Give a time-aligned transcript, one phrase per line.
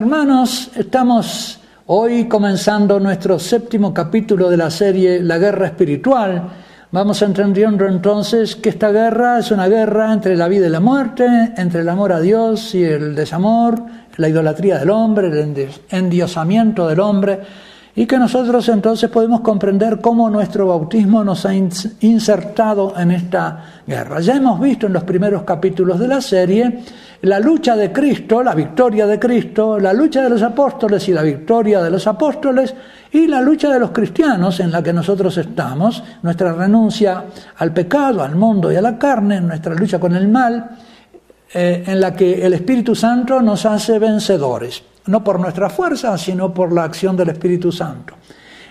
[0.00, 6.48] Hermanos, estamos hoy comenzando nuestro séptimo capítulo de la serie La Guerra Espiritual.
[6.90, 11.26] Vamos entendiendo entonces que esta guerra es una guerra entre la vida y la muerte,
[11.54, 13.84] entre el amor a Dios y el desamor,
[14.16, 17.40] la idolatría del hombre, el endiosamiento del hombre,
[18.00, 24.20] y que nosotros entonces podemos comprender cómo nuestro bautismo nos ha insertado en esta guerra.
[24.20, 26.80] Ya hemos visto en los primeros capítulos de la serie
[27.20, 31.20] la lucha de Cristo, la victoria de Cristo, la lucha de los apóstoles y la
[31.20, 32.74] victoria de los apóstoles,
[33.12, 37.24] y la lucha de los cristianos en la que nosotros estamos, nuestra renuncia
[37.58, 40.70] al pecado, al mundo y a la carne, nuestra lucha con el mal,
[41.52, 46.54] eh, en la que el Espíritu Santo nos hace vencedores, no por nuestra fuerza, sino
[46.54, 48.14] por la acción del Espíritu Santo.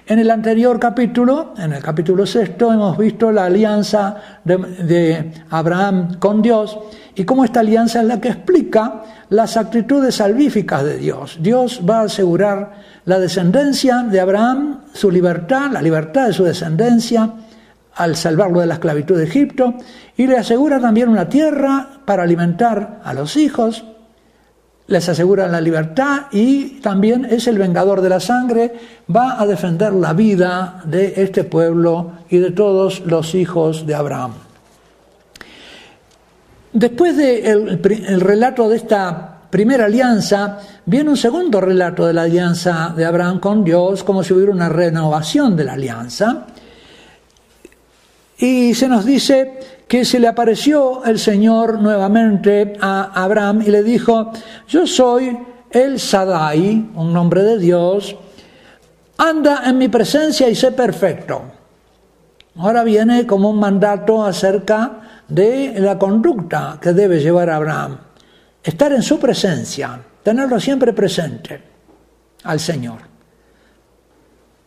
[0.09, 6.41] En el anterior capítulo, en el capítulo sexto, hemos visto la alianza de, Abraham con
[6.41, 6.80] Dios
[7.13, 11.38] y cómo esta alianza es la que explica las actitudes salvíficas de Dios.
[11.39, 12.71] Dios va a asegurar
[13.05, 17.30] la descendencia de Abraham, su libertad, la libertad de su descendencia,
[18.00, 19.73] al salvarlo de la esclavitud de Egipto,
[20.16, 23.83] y le asegura también una tierra para alimentar a los hijos,
[24.88, 28.73] les asegura la libertad y también es el vengador de la sangre,
[29.14, 34.33] va a defender la vida de este pueblo y de todos los hijos de Abraham.
[36.72, 42.94] Después del el relato de esta primera alianza, viene un segundo relato de la alianza
[42.95, 46.45] de Abraham con Dios, como si hubiera una renovación de la alianza.
[48.40, 53.84] Y se nos dice que se le apareció el Señor nuevamente a Abraham y le
[53.84, 54.32] dijo,
[54.68, 55.38] yo soy
[55.70, 58.16] el Sadai, un nombre de Dios,
[59.17, 61.42] anda en mi presencia y sé perfecto.
[62.56, 67.98] Ahora viene como un mandato acerca de la conducta que debe llevar Abraham.
[68.64, 71.61] Estar en su presencia, tenerlo siempre presente
[72.44, 73.18] al Señor.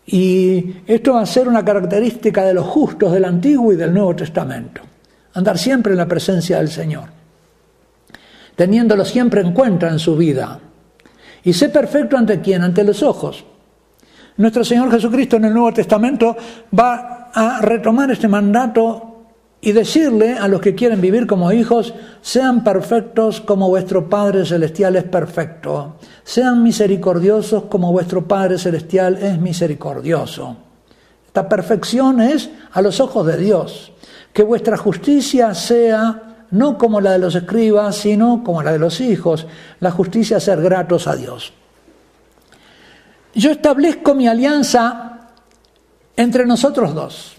[0.06, 4.16] Y esto va a ser una característica de los justos del Antiguo y del Nuevo
[4.16, 4.82] Testamento
[5.34, 7.04] andar siempre en la presencia del Señor,
[8.56, 10.58] teniéndolo siempre en cuenta en su vida.
[11.44, 13.44] Y sé perfecto ante quién, ante los ojos.
[14.36, 16.36] Nuestro Señor Jesucristo en el Nuevo Testamento
[16.78, 19.12] va a retomar este mandato
[19.65, 24.97] y decirle a los que quieren vivir como hijos, sean perfectos como vuestro Padre Celestial
[24.97, 30.56] es perfecto, sean misericordiosos como vuestro Padre Celestial es misericordioso.
[31.25, 33.93] Esta perfección es a los ojos de Dios
[34.33, 39.00] que vuestra justicia sea no como la de los escribas, sino como la de los
[39.00, 39.47] hijos,
[39.79, 41.53] la justicia ser gratos a Dios.
[43.34, 45.29] Yo establezco mi alianza
[46.17, 47.37] entre nosotros dos.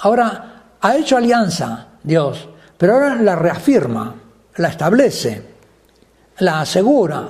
[0.00, 0.51] Ahora,
[0.82, 4.14] ha hecho alianza Dios, pero ahora la reafirma,
[4.56, 5.42] la establece,
[6.38, 7.28] la asegura,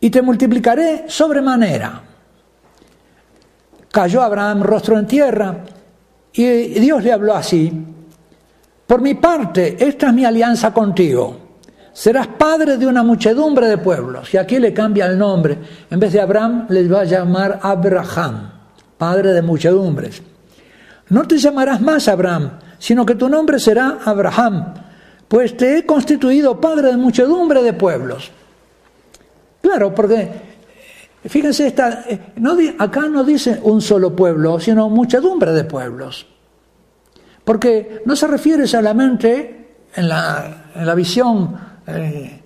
[0.00, 2.02] y te multiplicaré sobremanera.
[3.90, 5.56] Cayó Abraham rostro en tierra
[6.32, 7.94] y Dios le habló así,
[8.86, 11.36] por mi parte, esta es mi alianza contigo.
[11.92, 14.32] Serás padre de una muchedumbre de pueblos.
[14.32, 15.58] Y aquí le cambia el nombre.
[15.90, 18.52] En vez de Abraham, le va a llamar Abraham,
[18.96, 20.22] padre de muchedumbres.
[21.08, 24.74] No te llamarás más Abraham, sino que tu nombre será Abraham,
[25.28, 28.30] pues te he constituido padre de muchedumbre de pueblos.
[29.60, 30.30] Claro, porque
[31.24, 36.26] fíjense, esta, eh, no, acá no dice un solo pueblo, sino muchedumbre de pueblos.
[37.44, 41.56] Porque no se refiere solamente, en la, visión
[41.86, 42.42] eh,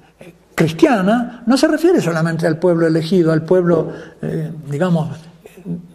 [0.54, 5.08] cristiana, no se refiere solamente al pueblo elegido, al pueblo, eh, digamos,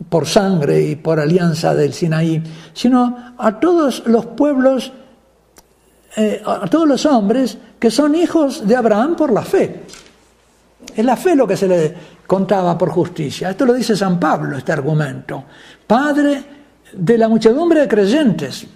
[0.10, 2.42] por sangre y por alianza del Sinaí,
[2.74, 4.92] sino a todos los pueblos,
[6.16, 9.84] eh, a todos los hombres que son hijos de Abraham por la fe.
[10.96, 13.50] Es la fe lo que se le contaba por justicia.
[13.50, 15.44] Esto lo dice San Pablo, este argumento.
[15.86, 16.44] Padre
[16.94, 18.68] de la muchedumbre de creyentes.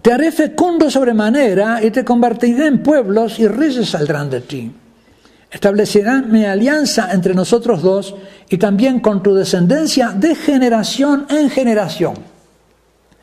[0.00, 4.72] Te haré fecundo sobremanera y te convertiré en pueblos y reyes saldrán de ti.
[5.50, 8.14] Establecerán mi alianza entre nosotros dos
[8.50, 12.14] y también con tu descendencia de generación en generación.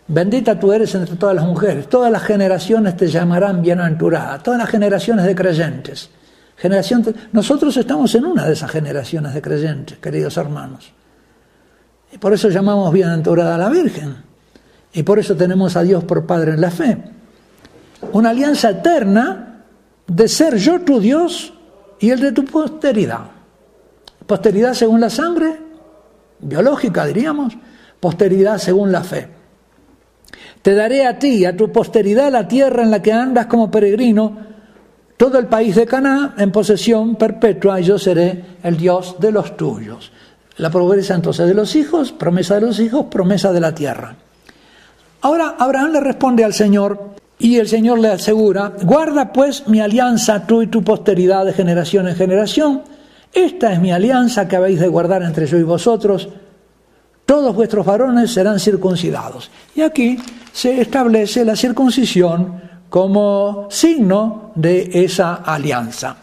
[0.07, 4.69] Bendita tú eres entre todas las mujeres, todas las generaciones te llamarán bienaventurada, todas las
[4.69, 6.09] generaciones de creyentes.
[6.57, 10.93] Generación, nosotros estamos en una de esas generaciones de creyentes, queridos hermanos.
[12.11, 14.15] Y por eso llamamos bienaventurada a la Virgen.
[14.93, 16.97] Y por eso tenemos a Dios por Padre en la fe.
[18.13, 19.63] Una alianza eterna
[20.07, 21.54] de ser yo tu Dios
[21.99, 23.31] y el de tu posteridad.
[24.25, 25.57] Posteridad según la sangre,
[26.39, 27.53] biológica diríamos,
[27.99, 29.27] posteridad según la fe.
[30.61, 34.35] Te daré a ti, a tu posteridad, la tierra en la que andas como peregrino,
[35.17, 39.55] todo el país de Caná en posesión perpetua y yo seré el Dios de los
[39.55, 40.11] tuyos.
[40.57, 44.15] La promesa entonces de los hijos, promesa de los hijos, promesa de la tierra.
[45.21, 50.47] Ahora Abraham le responde al Señor y el Señor le asegura, guarda pues mi alianza
[50.47, 52.81] tú y tu posteridad de generación en generación.
[53.33, 56.29] Esta es mi alianza que habéis de guardar entre yo y vosotros.
[57.25, 59.51] Todos vuestros varones serán circuncidados.
[59.75, 60.17] Y aquí
[60.53, 66.15] se establece la circuncisión como signo de esa alianza.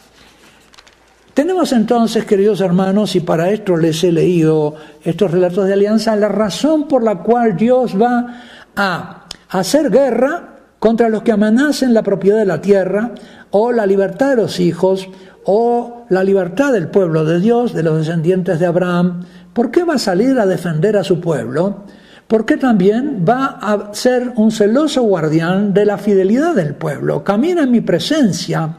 [1.34, 6.28] Tenemos entonces, queridos hermanos, y para esto les he leído estos relatos de alianza, la
[6.28, 8.42] razón por la cual Dios va
[8.76, 10.51] a hacer guerra
[10.82, 13.12] contra los que amenacen la propiedad de la tierra
[13.52, 15.08] o la libertad de los hijos
[15.44, 19.24] o la libertad del pueblo de Dios, de los descendientes de Abraham.
[19.52, 21.84] ¿Por qué va a salir a defender a su pueblo?
[22.26, 27.22] Porque también va a ser un celoso guardián de la fidelidad del pueblo.
[27.22, 28.78] Camina en mi presencia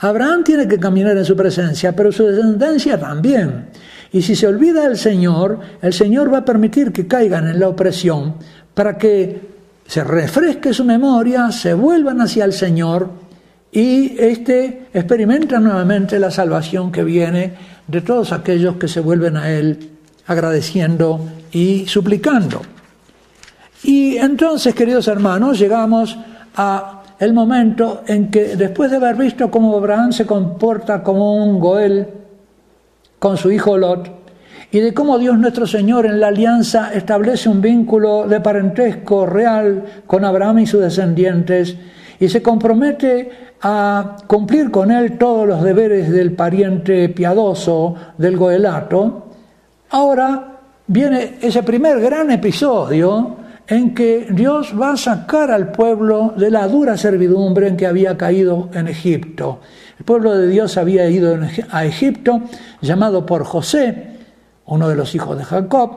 [0.00, 3.66] Abraham tiene que caminar en su presencia, pero su descendencia también.
[4.10, 7.68] Y si se olvida del Señor, el Señor va a permitir que caigan en la
[7.68, 8.34] opresión
[8.74, 9.53] para que
[9.86, 13.10] se refresque su memoria, se vuelvan hacia el Señor
[13.70, 17.54] y éste experimenta nuevamente la salvación que viene
[17.86, 19.90] de todos aquellos que se vuelven a Él
[20.26, 21.20] agradeciendo
[21.52, 22.62] y suplicando.
[23.82, 26.16] Y entonces, queridos hermanos, llegamos
[26.56, 31.60] a el momento en que después de haber visto cómo Abraham se comporta como un
[31.60, 32.08] Goel
[33.18, 34.23] con su hijo Lot,
[34.70, 39.84] y de cómo Dios nuestro Señor en la alianza establece un vínculo de parentesco real
[40.06, 41.76] con Abraham y sus descendientes,
[42.18, 43.30] y se compromete
[43.62, 49.28] a cumplir con él todos los deberes del pariente piadoso del Goelato,
[49.90, 53.36] ahora viene ese primer gran episodio
[53.66, 58.16] en que Dios va a sacar al pueblo de la dura servidumbre en que había
[58.18, 59.60] caído en Egipto.
[59.98, 61.38] El pueblo de Dios había ido
[61.70, 62.42] a Egipto,
[62.82, 64.13] llamado por José,
[64.66, 65.90] uno de los hijos de Jacob,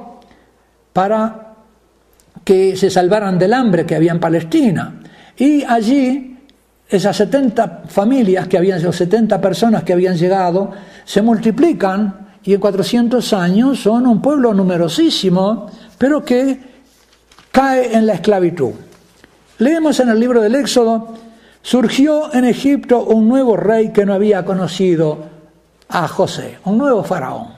[0.93, 1.53] para
[2.43, 5.01] que se salvaran del hambre que había en Palestina.
[5.37, 6.37] Y allí
[6.89, 10.71] esas 70 familias que habían, 70 personas que habían llegado,
[11.03, 16.57] se multiplican y en 400 años son un pueblo numerosísimo, pero que
[17.51, 18.71] cae en la esclavitud.
[19.57, 21.15] Leemos en el libro del Éxodo,
[21.61, 25.25] surgió en Egipto un nuevo rey que no había conocido
[25.89, 27.56] a José, un nuevo faraón.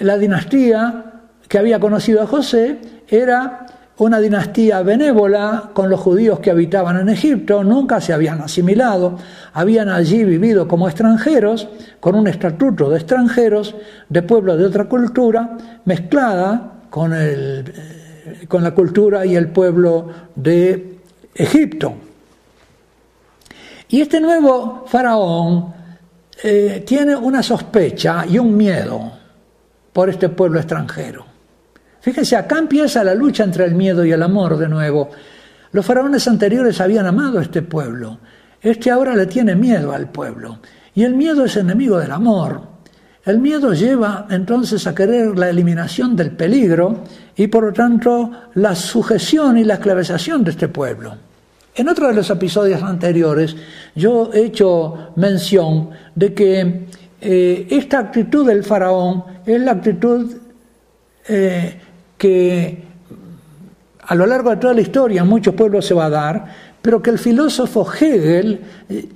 [0.00, 1.04] La dinastía
[1.48, 2.78] que había conocido a José
[3.08, 3.66] era
[3.98, 9.18] una dinastía benévola con los judíos que habitaban en Egipto, nunca se habían asimilado,
[9.52, 11.68] habían allí vivido como extranjeros,
[11.98, 13.74] con un estatuto de extranjeros,
[14.08, 17.64] de pueblos de otra cultura, mezclada con el
[18.46, 20.98] con la cultura y el pueblo de
[21.34, 21.94] Egipto.
[23.88, 25.72] Y este nuevo faraón
[26.42, 29.17] eh, tiene una sospecha y un miedo
[29.98, 31.26] por este pueblo extranjero.
[32.00, 35.10] Fíjense, acá empieza la lucha entre el miedo y el amor de nuevo.
[35.72, 38.20] Los faraones anteriores habían amado a este pueblo.
[38.62, 40.60] Este ahora le tiene miedo al pueblo.
[40.94, 42.62] Y el miedo es enemigo del amor.
[43.24, 47.02] El miedo lleva entonces a querer la eliminación del peligro
[47.34, 51.16] y por lo tanto la sujeción y la esclavización de este pueblo.
[51.74, 53.56] En otro de los episodios anteriores
[53.96, 56.86] yo he hecho mención de que
[57.20, 60.36] eh, esta actitud del faraón es la actitud
[61.28, 61.80] eh,
[62.16, 62.84] que
[64.06, 66.46] a lo largo de toda la historia en muchos pueblos se va a dar,
[66.80, 69.08] pero que el filósofo Hegel eh,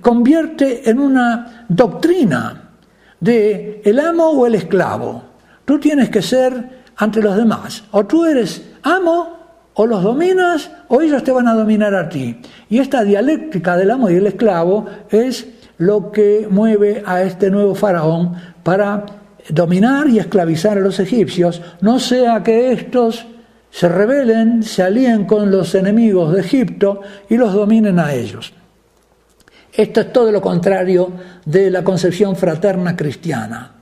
[0.00, 2.70] convierte en una doctrina
[3.18, 5.24] de el amo o el esclavo.
[5.64, 7.84] Tú tienes que ser ante los demás.
[7.90, 9.36] O tú eres amo
[9.74, 12.40] o los dominas o ellos te van a dominar a ti.
[12.68, 15.46] Y esta dialéctica del amo y el esclavo es
[15.78, 19.04] lo que mueve a este nuevo faraón para
[19.48, 23.26] dominar y esclavizar a los egipcios, no sea que estos
[23.70, 28.52] se rebelen, se alíen con los enemigos de Egipto y los dominen a ellos.
[29.72, 31.12] Esto es todo lo contrario
[31.44, 33.72] de la concepción fraterna cristiana.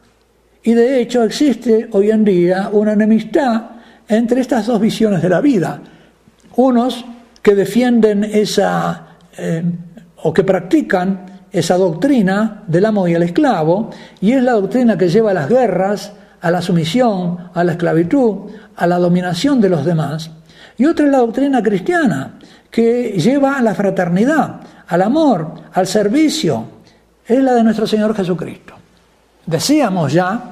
[0.64, 3.70] Y de hecho existe hoy en día una enemistad
[4.08, 5.80] entre estas dos visiones de la vida.
[6.56, 7.04] Unos
[7.40, 9.62] que defienden esa eh,
[10.22, 15.08] o que practican esa doctrina del amo y el esclavo, y es la doctrina que
[15.08, 19.84] lleva a las guerras, a la sumisión, a la esclavitud, a la dominación de los
[19.84, 20.30] demás.
[20.76, 22.38] Y otra es la doctrina cristiana,
[22.70, 26.64] que lleva a la fraternidad, al amor, al servicio,
[27.24, 28.74] es la de nuestro Señor Jesucristo.
[29.46, 30.50] Decíamos ya,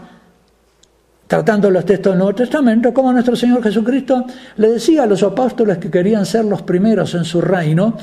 [1.26, 4.24] tratando los textos del Nuevo Testamento, como nuestro Señor Jesucristo
[4.56, 7.96] le decía a los apóstoles que querían ser los primeros en su reino,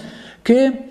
[0.44, 0.89] que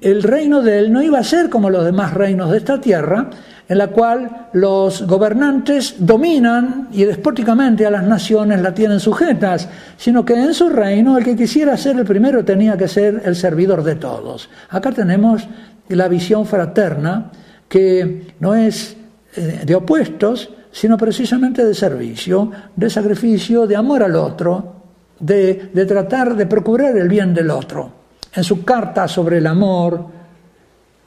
[0.00, 3.30] el reino de él no iba a ser como los demás reinos de esta tierra,
[3.68, 10.24] en la cual los gobernantes dominan y despóticamente a las naciones la tienen sujetas, sino
[10.24, 13.82] que en su reino el que quisiera ser el primero tenía que ser el servidor
[13.82, 14.48] de todos.
[14.68, 15.48] Acá tenemos
[15.88, 17.32] la visión fraterna
[17.68, 18.96] que no es
[19.34, 24.74] eh, de opuestos, sino precisamente de servicio, de sacrificio, de amor al otro,
[25.18, 28.03] de, de tratar de procurar el bien del otro.
[28.34, 30.04] En su carta sobre el amor,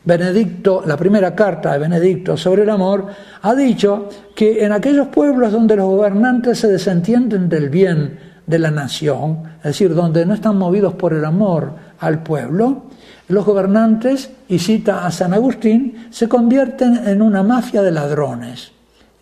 [0.03, 3.07] Benedicto, la primera carta de Benedicto sobre el amor,
[3.41, 8.71] ha dicho que en aquellos pueblos donde los gobernantes se desentienden del bien de la
[8.71, 12.83] nación, es decir, donde no están movidos por el amor al pueblo,
[13.27, 18.71] los gobernantes, y cita a San Agustín, se convierten en una mafia de ladrones,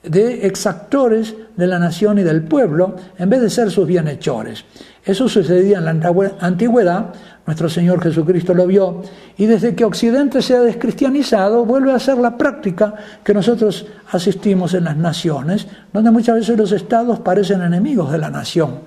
[0.04, 4.64] de exactores de la nación y del pueblo, en vez de ser sus bienhechores.
[5.04, 7.08] Eso sucedía en la antigüedad,
[7.46, 9.04] nuestro Señor Jesucristo lo vio,
[9.38, 14.74] y desde que Occidente se ha descristianizado, vuelve a ser la práctica que nosotros asistimos
[14.74, 18.80] en las naciones, donde muchas veces los estados parecen enemigos de la nación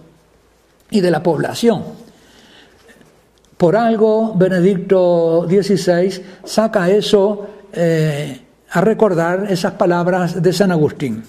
[0.91, 1.85] y de la población.
[3.57, 11.23] Por algo, Benedicto XVI saca eso eh, a recordar esas palabras de San Agustín.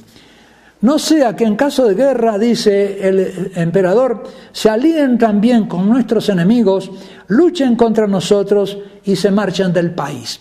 [0.82, 6.30] No sea que en caso de guerra, dice el emperador, se alíen también con nuestros
[6.30, 6.90] enemigos,
[7.28, 10.40] luchen contra nosotros y se marchen del país.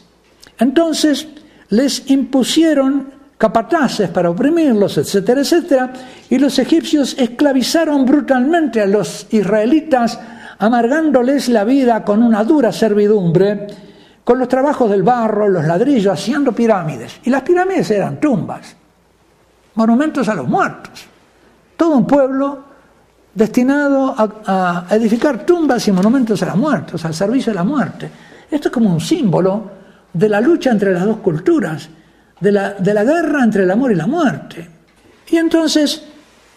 [0.59, 1.26] Entonces
[1.71, 5.92] les impusieron capataces para oprimirlos, etcétera, etcétera,
[6.30, 10.21] y los egipcios esclavizaron brutalmente a los israelitas,
[10.59, 13.66] amargándoles la vida con una dura servidumbre,
[14.23, 17.21] con los trabajos del barro, los ladrillos, haciendo pirámides.
[17.25, 18.76] Y las pirámides eran tumbas
[19.78, 21.06] monumentos a los muertos.
[21.76, 22.64] Todo un pueblo
[23.32, 28.11] destinado a, edificar tumbas y monumentos a los muertos, al servicio de la muerte.
[28.50, 29.70] Esto es como un símbolo
[30.12, 31.88] de la lucha entre las dos culturas,
[32.40, 34.68] de la, de la guerra entre el amor y la muerte.
[35.30, 36.02] Y entonces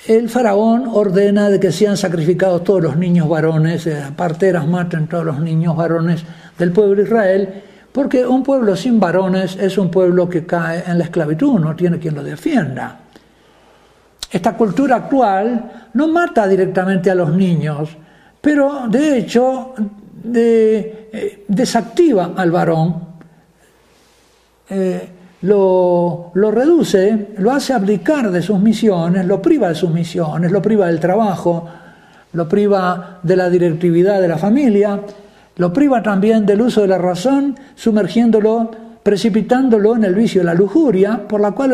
[0.08, 5.06] el faraón ordena de que sean sacrificados todos los niños varones, las eh, parteras maten
[5.06, 6.24] todos los niños varones
[6.58, 10.98] del pueblo de Israel, porque un pueblo sin varones es un pueblo que cae en
[10.98, 13.01] la esclavitud, no tiene quien lo defienda.
[14.32, 17.90] Esta cultura actual no mata directamente a los niños,
[18.40, 19.74] pero de hecho
[20.34, 22.96] eh, desactiva al varón,
[24.70, 25.10] eh,
[25.42, 30.62] lo, lo, reduce, lo hace abdicar de sus misiones, lo priva de sus misiones, lo
[30.62, 31.68] priva del trabajo,
[32.32, 35.02] lo priva de la directividad de la familia,
[35.58, 38.72] lo priva también del uso de la razón, sumergiéndolo
[39.04, 41.72] precipitándolo en el vicio de la lujuria, por la cual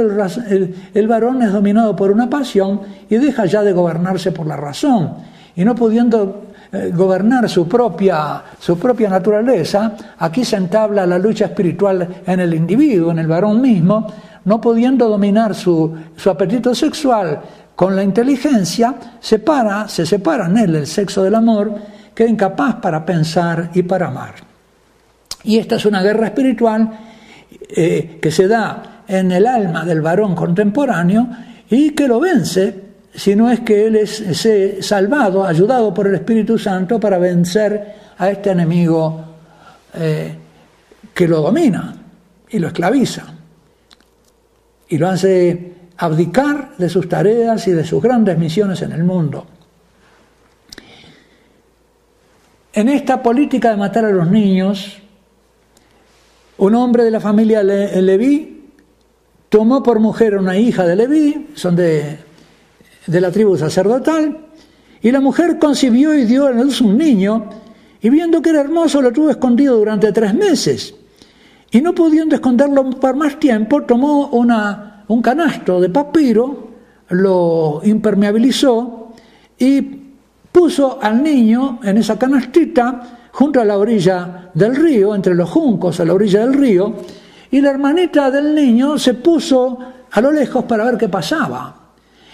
[0.93, 5.13] el, varón es dominado por una pasión y deja ya de gobernarse por la razón.
[5.55, 11.45] Y no pudiendo eh, gobernar su propia, su propia naturaleza, aquí se entabla la lucha
[11.45, 14.07] espiritual en el individuo, en el varón mismo,
[14.45, 17.41] no pudiendo dominar su, su apetito sexual
[17.75, 21.75] con la inteligencia, separa, se separa en él el sexo del amor,
[22.15, 24.35] queda incapaz para pensar y para amar.
[25.43, 27.06] Y esta es una guerra espiritual
[27.49, 31.27] eh, que se da en el alma del varón contemporáneo
[31.69, 34.23] y que lo vence, si no es que él es,
[34.81, 39.25] salvado, ayudado por el Espíritu Santo para vencer a este enemigo
[39.93, 40.35] eh,
[41.13, 41.95] que lo domina
[42.49, 43.33] y lo esclaviza
[44.89, 49.45] y lo hace abdicar de sus tareas y de sus grandes misiones en el mundo.
[52.73, 55.01] En esta política de matar a los niños,
[56.57, 58.65] un hombre de la familia Leví
[59.49, 62.19] tomó por mujer a una hija de Leví, son de,
[63.05, 64.37] de la tribu sacerdotal,
[65.01, 67.49] y la mujer concibió y dio a luz un niño,
[68.01, 70.93] y viendo que era hermoso lo tuvo escondido durante tres meses.
[71.71, 76.67] Y no pudiendo esconderlo por más tiempo, tomó una, un canasto de papiro,
[77.09, 79.13] lo impermeabilizó
[79.57, 79.81] y
[80.51, 85.99] puso al niño en esa canastita junto a la orilla del río, entre los juncos
[85.99, 86.95] a la orilla del río,
[87.51, 89.77] y la hermanita del niño se puso
[90.09, 91.75] a lo lejos para ver qué pasaba.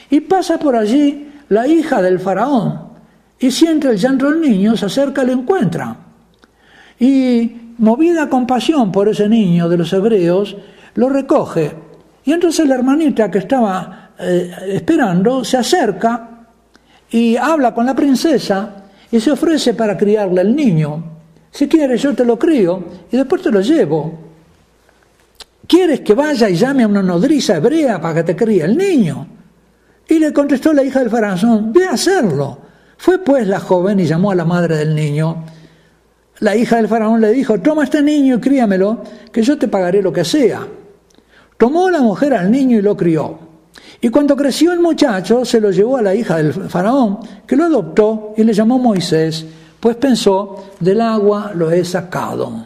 [0.10, 2.84] Y pasa por allí la hija del faraón,
[3.38, 5.94] y siente el llanto del niño, se acerca y lo encuentra.
[6.98, 10.56] Y movida con pasión por ese niño de los hebreos,
[10.96, 11.76] lo recoge.
[12.24, 16.46] Y entonces la hermanita que estaba eh, esperando se acerca
[17.12, 18.83] y habla con la princesa
[19.14, 21.04] y se ofrece para criarle al niño.
[21.52, 24.12] Si quieres, yo te lo crío y después te lo llevo.
[25.68, 29.28] ¿Quieres que vaya y llame a una nodriza hebrea para que te críe el niño?
[30.10, 32.58] Y le contestó la hija del faraón, ve a hacerlo.
[32.98, 35.46] Fue pues la joven y llamó a la madre del niño.
[36.40, 40.02] La hija del faraón le dijo, toma este niño y críamelo, que yo te pagaré
[40.02, 40.68] lo que sea.
[41.56, 43.38] Tomó la mujer al niño y lo crió.
[44.04, 47.64] Y cuando creció el muchacho, se lo llevó a la hija del faraón, que lo
[47.64, 49.46] adoptó y le llamó Moisés,
[49.80, 52.66] pues pensó, del agua lo he sacado.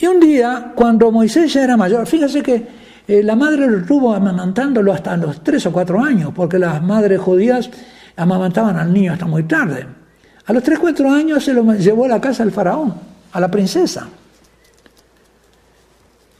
[0.00, 2.66] Y un día, cuando Moisés ya era mayor, fíjese que
[3.06, 7.20] eh, la madre lo tuvo amamantándolo hasta los tres o cuatro años, porque las madres
[7.20, 7.70] judías
[8.16, 9.86] amamantaban al niño hasta muy tarde.
[10.44, 12.94] A los tres o cuatro años se lo llevó a la casa del faraón,
[13.30, 14.08] a la princesa.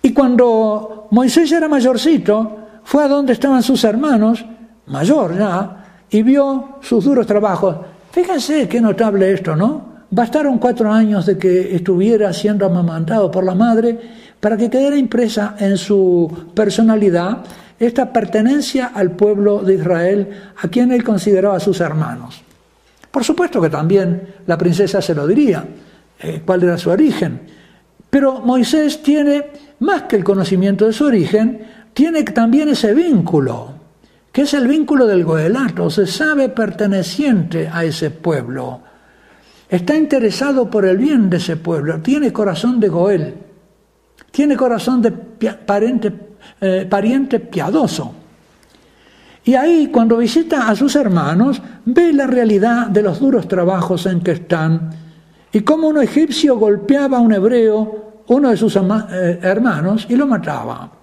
[0.02, 2.59] Y cuando Moisés ya era mayorcito,
[2.90, 4.44] fue a donde estaban sus hermanos,
[4.86, 7.76] mayor ya, y vio sus duros trabajos.
[8.10, 10.00] Fíjense qué notable esto, ¿no?
[10.10, 13.96] Bastaron cuatro años de que estuviera siendo amamantado por la madre
[14.40, 17.44] para que quedara impresa en su personalidad
[17.78, 20.28] esta pertenencia al pueblo de Israel
[20.60, 22.42] a quien él consideraba sus hermanos.
[23.08, 25.64] Por supuesto que también la princesa se lo diría,
[26.18, 27.40] eh, cuál era su origen.
[28.10, 29.46] Pero Moisés tiene,
[29.78, 33.72] más que el conocimiento de su origen, tiene también ese vínculo,
[34.32, 38.80] que es el vínculo del goelato, se sabe perteneciente a ese pueblo,
[39.68, 43.34] está interesado por el bien de ese pueblo, tiene corazón de goel,
[44.30, 46.12] tiene corazón de pariente,
[46.60, 48.14] eh, pariente piadoso.
[49.44, 54.20] Y ahí, cuando visita a sus hermanos, ve la realidad de los duros trabajos en
[54.20, 54.90] que están
[55.52, 60.26] y cómo un egipcio golpeaba a un hebreo, uno de sus eh, hermanos, y lo
[60.26, 60.99] mataba.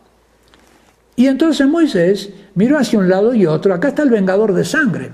[1.17, 3.73] Y entonces Moisés miró hacia un lado y otro.
[3.73, 5.09] Acá está el vengador de sangre.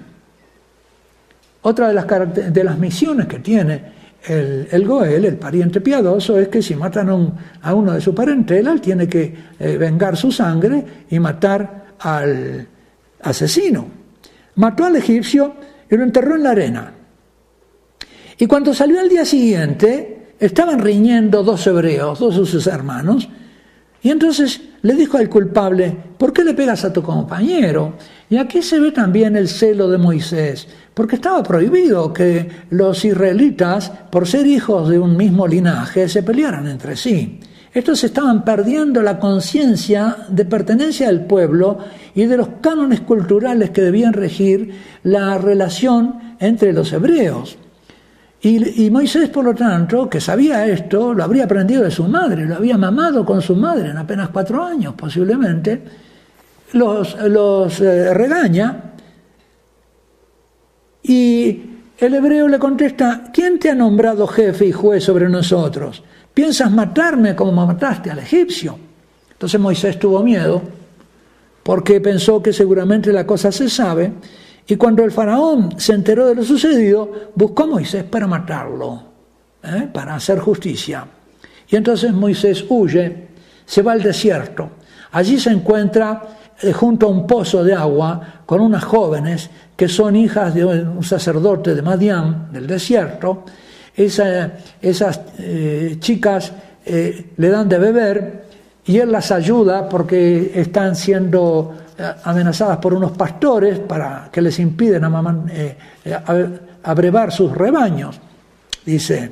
[1.62, 3.82] Otra de las, misiones que tiene
[4.28, 8.82] el, Goel, el pariente piadoso, es que si matan a, uno de su parentela, él
[8.82, 12.68] tiene que eh, vengar su sangre y matar al
[13.22, 13.88] asesino.
[14.56, 15.56] Mató al egipcio
[15.90, 16.92] y lo enterró en la arena.
[18.38, 23.30] Y cuando salió al día siguiente, estaban riñendo dos hebreos, dos de sus hermanos,
[24.02, 27.94] y entonces le dijo al culpable, ¿por qué le pegas a tu compañero?
[28.30, 33.90] Y aquí se ve también el celo de Moisés, porque estaba prohibido que los israelitas,
[34.12, 37.40] por ser hijos de un mismo linaje, se pelearan entre sí.
[37.74, 41.78] Estos estaban perdiendo la conciencia de pertenencia al pueblo
[42.14, 47.58] y de los cánones culturales que debían regir la relación entre los hebreos.
[48.46, 52.56] Y, Moisés, por lo tanto, que sabía esto, lo habría aprendido de su madre, lo
[52.56, 55.82] había mamado con su madre en apenas cuatro años posiblemente,
[56.74, 57.16] los,
[57.80, 58.96] eh, regaña
[61.04, 61.62] y
[61.98, 66.04] el hebreo le contesta, ¿quién te ha nombrado jefe y juez sobre nosotros?
[66.34, 68.78] ¿Piensas matarme como mataste al egipcio?
[69.32, 70.62] Entonces Moisés tuvo miedo
[71.64, 74.12] porque pensó que seguramente la cosa se sabe
[74.68, 79.04] y cuando el faraón se enteró de lo sucedido, buscó a Moisés para matarlo,
[79.62, 79.90] ¿eh?
[79.92, 81.06] para hacer justicia.
[81.68, 83.28] Y entonces Moisés huye,
[83.66, 84.70] se va al desierto.
[85.12, 86.22] Allí se encuentra
[86.62, 91.04] eh, junto a un pozo de agua con unas jóvenes que son hijas de un
[91.04, 93.44] sacerdote de Madián, del desierto.
[93.96, 96.54] esas eh, chicas
[96.86, 98.44] le dan de beber
[98.86, 101.74] y él las ayuda porque están siendo
[102.24, 105.04] amenazadas por unos pastores para que les impiden
[105.50, 108.20] eh, eh, abrevar sus rebaños.
[108.86, 109.32] Dice,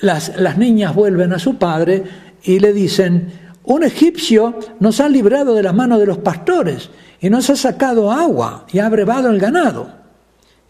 [0.00, 2.04] las, las niñas vuelven a su padre
[2.42, 3.32] y le dicen,
[3.64, 8.10] un egipcio nos ha librado de la mano de los pastores y nos ha sacado
[8.12, 9.88] agua y ha abrevado el ganado.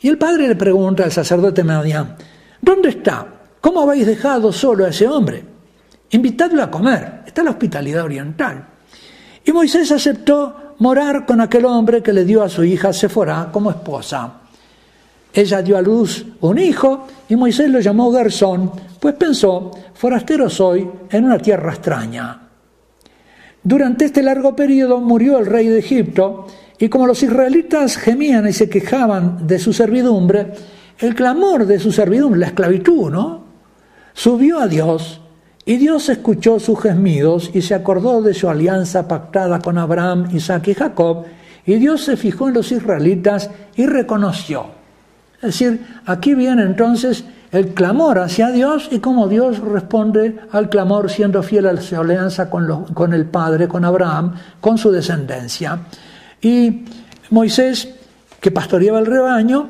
[0.01, 2.17] Y el padre le pregunta al sacerdote Madián,
[2.61, 3.27] ¿dónde está?
[3.61, 5.45] ¿Cómo habéis dejado solo a ese hombre?
[6.11, 8.69] Invitadlo a comer, está la hospitalidad oriental.
[9.45, 13.71] Y Moisés aceptó morar con aquel hombre que le dio a su hija Sephora como
[13.71, 14.41] esposa.
[15.33, 20.89] Ella dio a luz un hijo y Moisés lo llamó Gersón, pues pensó, forastero soy
[21.11, 22.41] en una tierra extraña.
[23.63, 26.47] Durante este largo periodo murió el rey de Egipto
[26.79, 30.53] y como los israelitas gemían y se quejaban de su servidumbre,
[30.99, 33.45] el clamor de su servidumbre, la esclavitud, ¿no?
[34.13, 35.21] Subió a Dios
[35.67, 40.69] y Dios escuchó sus gemidos y se acordó de su alianza pactada con Abraham, Isaac
[40.69, 41.25] y Jacob,
[41.65, 44.67] y Dios se fijó en los israelitas y reconoció.
[45.37, 51.11] Es decir, aquí viene entonces el clamor hacia Dios y cómo Dios responde al clamor
[51.11, 55.79] siendo fiel a su alianza con, con el Padre, con Abraham, con su descendencia.
[56.43, 56.85] Y
[57.31, 57.89] Moisés,
[58.41, 59.69] que pastoreaba el rebaño,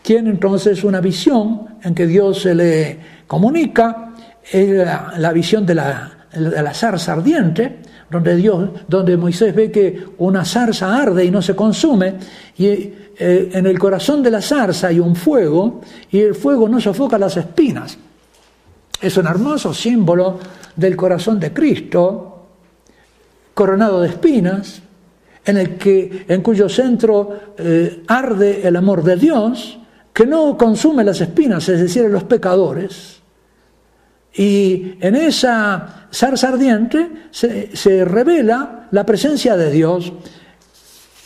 [0.00, 4.13] tiene entonces una visión en que Dios se le comunica
[4.50, 4.86] es
[5.18, 7.78] la, visión de la, la, zarza ardiente,
[8.10, 12.14] donde, Dios, donde Moisés ve que una zarza arde y no se consume,
[12.58, 15.80] y eh, en el corazón de la zarza hay un fuego
[16.10, 17.96] y el fuego no sofoca las espinas.
[19.00, 20.38] Es un hermoso símbolo
[20.74, 22.46] del corazón de Cristo,
[23.52, 24.82] coronado de espinas,
[25.44, 29.78] en, el que, en cuyo centro eh, arde el amor de Dios,
[30.12, 33.13] que no consume las espinas, es decir, los pecadores.
[34.36, 40.12] Y en esa zarza ardiente se, revela la presencia de Dios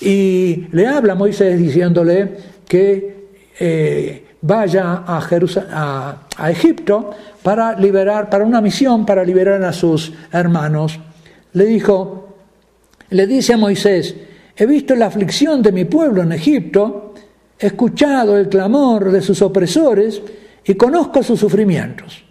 [0.01, 2.37] y le habla Moisés diciéndole
[2.69, 7.11] que eh, vaya a, a, Egipto
[7.43, 11.01] para liberar, para una misión, para liberar a sus hermanos.
[11.55, 12.37] Le dijo,
[13.11, 14.15] le dice a Moisés,
[14.55, 17.15] he visto la aflicción de mi pueblo en Egipto,
[17.59, 20.21] he escuchado el clamor de sus opresores
[20.63, 22.28] y conozco sus sufrimientos.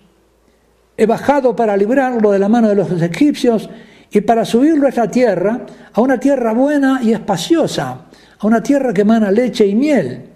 [0.98, 3.70] He bajado para librarlo de la mano de los egipcios
[4.12, 8.06] y para subirlo a esta tierra, a una tierra buena y espaciosa,
[8.40, 10.28] a una tierra que emana leche y miel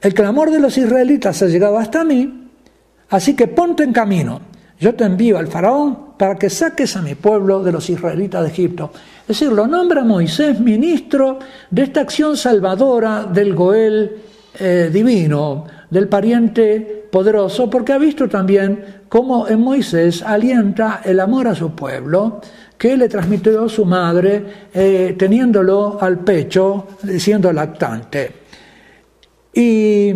[0.00, 2.48] el clamor de los israelitas ha llegado hasta mí,
[3.10, 4.40] así que ponte en camino.
[4.78, 8.48] Yo te envío al faraón para que saques a mi pueblo de los israelitas de
[8.48, 8.92] Egipto.
[9.22, 11.38] Es decir, lo nombra Moisés ministro
[11.70, 14.22] de esta acción salvadora del Goel
[14.58, 21.48] eh, divino, del pariente poderoso, porque ha visto también cómo en Moisés alienta el amor
[21.48, 22.40] a su pueblo,
[22.78, 26.86] que le transmitió su madre eh, teniéndolo al pecho,
[27.18, 28.30] siendo lactante.
[29.52, 30.14] Y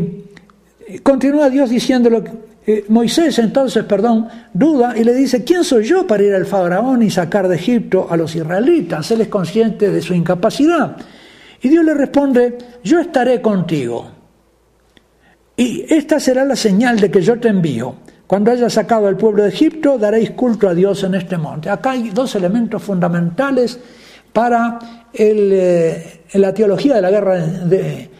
[1.02, 2.24] continúa Dios diciéndolo,
[2.66, 7.02] eh, Moisés entonces, perdón, duda y le dice, ¿quién soy yo para ir al faraón
[7.02, 9.10] y sacar de Egipto a los israelitas?
[9.10, 10.96] Él es consciente de su incapacidad.
[11.60, 14.13] Y Dios le responde, yo estaré contigo.
[15.56, 17.94] Y esta será la señal de que yo te envío.
[18.26, 21.70] Cuando hayas sacado al pueblo de Egipto, daréis culto a Dios en este monte.
[21.70, 23.78] Acá hay dos elementos fundamentales
[24.32, 24.78] para
[25.12, 28.10] eh, la teología de la guerra de,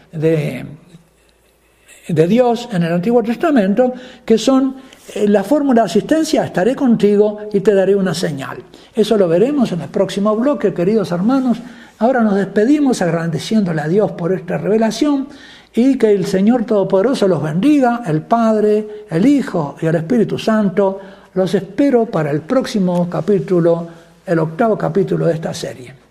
[2.07, 3.93] de Dios en el Antiguo Testamento,
[4.23, 4.75] que son
[5.13, 8.57] eh, la fórmula de asistencia, estaré contigo y te daré una señal.
[8.93, 11.57] Eso lo veremos en el próximo bloque, queridos hermanos.
[11.99, 15.27] Ahora nos despedimos agradeciéndole a Dios por esta revelación
[15.75, 20.99] y que el Señor Todopoderoso los bendiga, el Padre, el Hijo y el Espíritu Santo.
[21.33, 23.87] Los espero para el próximo capítulo,
[24.25, 26.04] el octavo capítulo de esta serie.